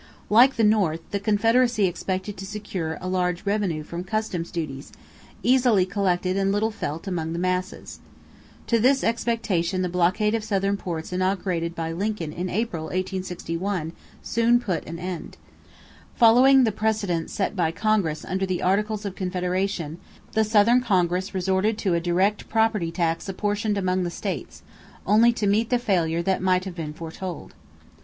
[0.31, 4.91] Like the North, the Confederacy expected to secure a large revenue from customs duties,
[5.43, 7.99] easily collected and little felt among the masses.
[8.65, 13.93] To this expectation the blockade of Southern ports inaugurated by Lincoln in April, 1861,
[14.23, 15.37] soon put an end.
[16.15, 19.99] Following the precedent set by Congress under the Articles of Confederation,
[20.31, 24.63] the Southern Congress resorted to a direct property tax apportioned among the states,
[25.05, 27.53] only to meet the failure that might have been foretold.